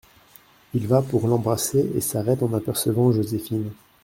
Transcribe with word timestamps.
Il 0.73 0.87
va 0.87 1.03
pour 1.03 1.27
l’embrasser 1.27 1.91
et 1.95 2.01
s’arrête 2.01 2.41
en 2.41 2.51
apercevant 2.55 3.11
Joséphine. 3.11 3.69